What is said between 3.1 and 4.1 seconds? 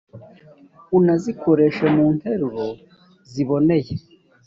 ziboneye